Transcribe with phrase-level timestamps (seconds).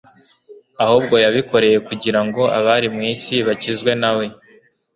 [0.83, 4.25] ahubwo yabikoreye kugira ngo abari mu isi bakizwe na we.”